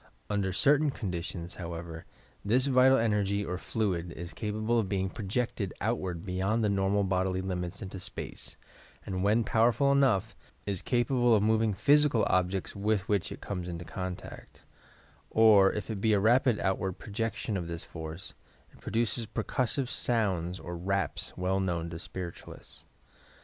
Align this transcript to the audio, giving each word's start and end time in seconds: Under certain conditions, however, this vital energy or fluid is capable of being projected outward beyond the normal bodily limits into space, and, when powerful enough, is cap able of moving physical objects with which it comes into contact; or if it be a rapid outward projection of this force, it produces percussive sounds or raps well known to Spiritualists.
Under 0.31 0.51
certain 0.51 0.89
conditions, 0.89 1.53
however, 1.61 2.05
this 2.43 2.65
vital 2.65 2.97
energy 2.97 3.45
or 3.45 3.59
fluid 3.59 4.11
is 4.13 4.33
capable 4.33 4.79
of 4.79 4.89
being 4.89 5.11
projected 5.11 5.75
outward 5.79 6.25
beyond 6.25 6.63
the 6.63 6.69
normal 6.69 7.03
bodily 7.03 7.39
limits 7.39 7.83
into 7.83 7.99
space, 7.99 8.57
and, 9.05 9.23
when 9.23 9.43
powerful 9.43 9.91
enough, 9.91 10.35
is 10.65 10.81
cap 10.81 11.11
able 11.11 11.35
of 11.35 11.43
moving 11.43 11.71
physical 11.71 12.25
objects 12.27 12.75
with 12.75 13.07
which 13.07 13.31
it 13.31 13.41
comes 13.41 13.69
into 13.69 13.85
contact; 13.85 14.63
or 15.29 15.71
if 15.71 15.91
it 15.91 16.01
be 16.01 16.13
a 16.13 16.19
rapid 16.19 16.59
outward 16.61 16.93
projection 16.93 17.55
of 17.55 17.67
this 17.67 17.83
force, 17.83 18.33
it 18.71 18.81
produces 18.81 19.27
percussive 19.27 19.87
sounds 19.87 20.59
or 20.59 20.75
raps 20.75 21.31
well 21.37 21.59
known 21.59 21.91
to 21.91 21.99
Spiritualists. 21.99 22.85